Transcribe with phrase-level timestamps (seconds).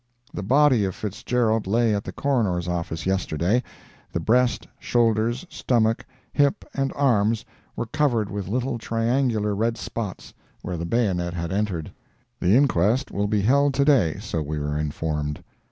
[0.33, 3.61] The body of Fitzgerald lay at the Coroner's office yesterday;
[4.11, 10.33] the breast, shoulders, stomach, hip and arms were covered with little triangular red spots,
[10.63, 11.91] where the bayonet had entered.
[12.39, 15.43] The inquest will be held to day, so we were informed.